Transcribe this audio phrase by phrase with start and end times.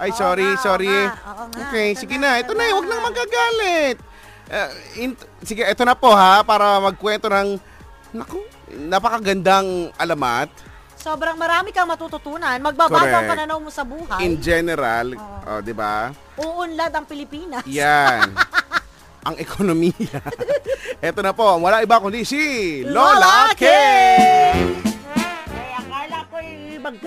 [0.00, 0.88] Ay, Oo sorry, nga, oo sorry.
[0.88, 1.60] nga, oo nga.
[1.68, 2.40] Okay, Ito sige na, na.
[2.40, 2.72] ito Ito na, na.
[2.72, 3.96] huwag nang magagalit.
[4.50, 4.68] Eh,
[5.04, 7.60] in- sige, ito na po ha, para magkwento ng,
[8.10, 8.40] naku,
[8.88, 10.48] napakagandang alamat.
[10.96, 12.56] Sobrang marami kang matututunan.
[12.60, 13.30] Magbabago ang Correct.
[13.30, 14.20] pananaw mo sa buhay.
[14.20, 15.16] In general,
[15.48, 16.12] oh, di ba?
[16.36, 17.64] Uunlad ang Pilipinas.
[17.64, 18.32] Yan.
[19.28, 20.20] ang ekonomiya.
[21.00, 22.40] ito na po, wala iba kundi si
[22.84, 23.64] Lola Lola K.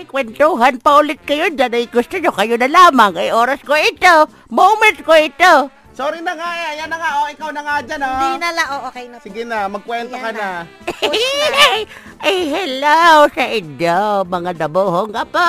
[0.00, 1.76] Magkikwentuhan pa ulit kayo dyan.
[1.76, 3.20] Ay, gusto nyo kayo na lamang.
[3.20, 4.32] Ay, oras ko ito.
[4.48, 5.68] Moment ko ito.
[5.92, 6.80] Sorry na nga, eh.
[6.80, 8.16] Yan na nga, oh, ikaw na nga dyan, oh.
[8.16, 8.68] Hindi na lang.
[8.72, 9.20] Oh, okay na.
[9.20, 9.24] po.
[9.28, 10.40] Sige na, magkwento ka Ayan na.
[10.40, 10.64] na.
[10.64, 11.68] Na.
[12.24, 15.44] ay, hello sa inyo, mga dabuhong apo.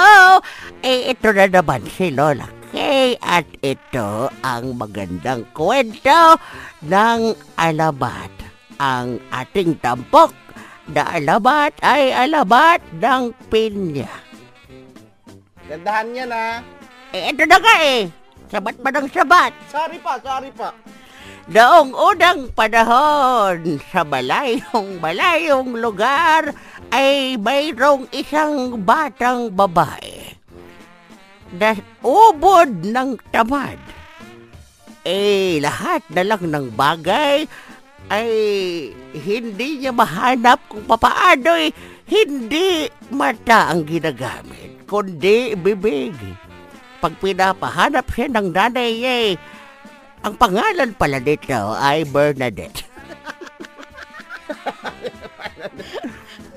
[0.84, 6.36] Eh, ito na naman si Lola Kay at ito ang magandang kwento
[6.84, 7.22] ng
[7.56, 8.36] alabat.
[8.84, 10.36] Ang ating tampok
[10.92, 14.31] na alabat ay alabat ng pinya.
[15.72, 16.60] Gandahan yan, ha.
[17.16, 18.12] Eh, ito na nga eh.
[18.52, 19.56] Sabat pa ng sabat.
[19.72, 20.76] Sorry pa, sorry pa.
[21.48, 26.52] Noong unang panahon, sa malayong malayong lugar,
[26.92, 30.36] ay mayroong isang batang babae
[31.56, 31.72] na
[32.04, 33.80] ubod ng tamad.
[35.08, 37.48] Eh, lahat na lang ng bagay
[38.12, 38.32] ay
[39.16, 41.72] hindi niya mahanap kung papaano eh,
[42.12, 46.12] hindi mata ang ginagamit, kundi bibig.
[47.00, 49.40] Pag pinapahanap siya ng nanay niya eh,
[50.22, 52.84] ang pangalan pala nito ay Bernadette.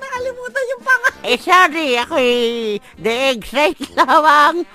[0.03, 1.23] Nakalimutan yung pangalan.
[1.23, 2.33] Eh, sorry, ako'y
[2.99, 4.67] na-excite lamang.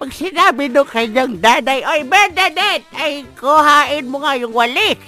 [0.00, 5.00] Pag sinabi nung kanyang nanay, Oy, Bernadette, ay kuhain mo nga yung walis.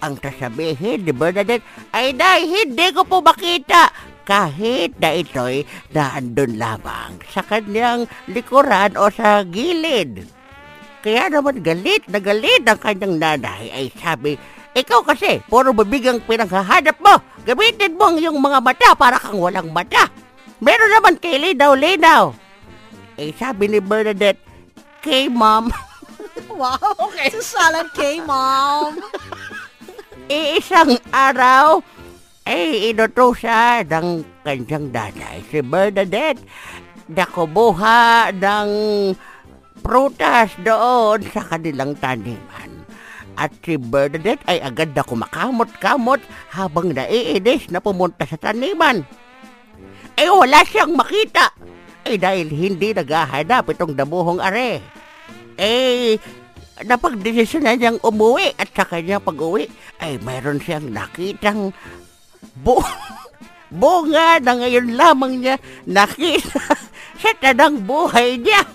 [0.00, 4.09] Ang sasabihin ni Bernadette, ay nay, hindi ko po makita.
[4.30, 10.22] Kahit na ito'y naandun lamang sa kanyang likuran o sa gilid.
[11.02, 14.38] Kaya naman galit na galit ang kanyang nanay ay sabi,
[14.70, 17.18] ikaw kasi, puro bibigang pinanghahanap mo.
[17.42, 20.06] Gamitin mo ang iyong mga mata para kang walang mata.
[20.62, 22.30] Meron naman kay linaw-linaw.
[23.18, 24.38] Eh, sabi ni Bernadette,
[25.02, 25.74] kay mom,
[26.60, 26.78] Wow.
[27.10, 27.34] Okay.
[27.34, 28.94] Susalan kay mom.
[30.30, 31.82] iisang araw,
[32.50, 34.08] ay inutusan ng
[34.42, 36.42] kanyang nanay, si Bernadette,
[37.06, 38.70] na kumuha ng
[39.86, 42.82] prutas doon sa kanilang taniman.
[43.38, 46.18] At si Bernadette ay agad na kumakamot-kamot
[46.50, 49.06] habang naiinis na pumunta sa taniman.
[50.18, 51.54] Eh wala siyang makita.
[52.02, 54.82] Eh dahil hindi naghahanap itong damuhong are.
[55.54, 56.18] Eh,
[56.82, 59.70] napagdesisyon na niyang umuwi at sa kanyang pag-uwi
[60.02, 61.70] ay mayroon siyang nakitang
[62.60, 62.80] bu
[63.70, 65.56] bunga na ngayon lamang niya
[65.86, 66.60] nakita
[67.20, 68.66] sa tanang buhay niya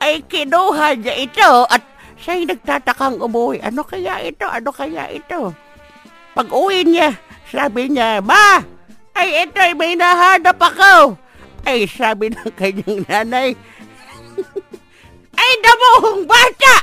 [0.00, 1.94] ay kinuha niya ito at
[2.24, 3.60] siya'y nagtatakang umuwi.
[3.60, 4.48] Ano kaya ito?
[4.48, 5.52] Ano kaya ito?
[6.32, 7.12] Pag uwi niya,
[7.52, 8.64] sabi niya, Ma!
[9.14, 11.14] Ay, ito, may nahanap ako!
[11.62, 13.52] Ay, sabi ng kanyang nanay,
[15.36, 16.74] Ay, damuhong bata!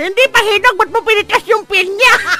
[0.00, 2.14] Hindi pa hinog, ba't mo pinitas yung pinya?
[2.16, 2.39] eh,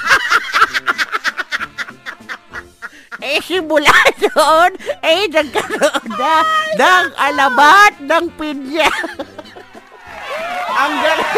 [5.31, 6.33] nagkaroon na
[6.75, 8.91] ng alabat ng pinya.
[10.71, 11.33] Ang galing.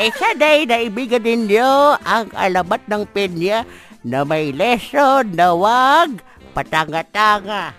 [0.00, 3.68] Eh, sanay naibigan ninyo ang alabat ng pinya
[4.00, 6.24] na may lesson na wag
[6.56, 7.76] patanga-tanga.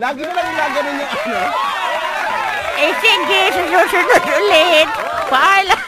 [0.00, 1.40] Lagi mo lang ilaganon yung ano.
[2.78, 4.88] Eh, sige, susunod ulit.
[5.28, 5.84] Paalam.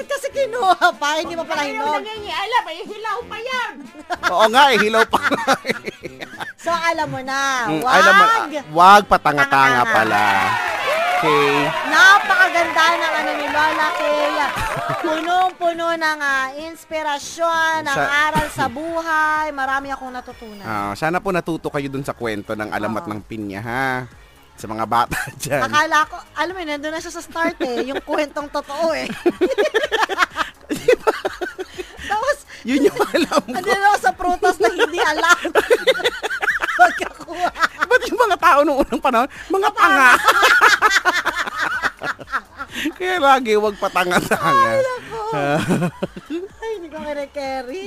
[0.00, 1.20] Bakit kasi kinuha pa?
[1.20, 2.00] Hindi mo pala hinog.
[2.00, 3.72] nangingialam, ay hilaw pa yan.
[4.32, 5.20] Oo nga, eh, hilaw pa.
[6.56, 7.68] So, alam mo na.
[7.68, 7.92] Mm, Wag.
[8.00, 9.92] alam mo, ah, wag patanga-tanga Tanga-tanga.
[9.92, 10.24] pala.
[11.20, 11.52] Okay.
[11.92, 14.46] Napakaganda ng ano ni Lola Kaya.
[15.04, 19.52] Punong-puno ng ah, inspirasyon, ng Sa- aral sa buhay.
[19.52, 20.64] Marami akong natutunan.
[20.64, 23.10] Ah, sana po natuto kayo dun sa kwento ng alamat Oo.
[23.12, 23.88] ng pinya, ha?
[24.60, 25.64] Sa mga bata dyan.
[25.64, 27.80] Akala ko, alam mo, nandun na siya sa start eh.
[27.88, 29.08] Yung kwentong totoo eh.
[32.04, 33.56] Tapos, Yun yung alam ko.
[33.56, 35.38] andun ako sa prutas na hindi alam.
[36.76, 37.48] Pagkakuha.
[37.80, 40.10] Ba't yung mga tao nung unang panahon, mga tanga.
[42.94, 44.70] Kaya lagi wag patanga-tanga.
[46.60, 47.86] Ay, hindi ko kare-carry.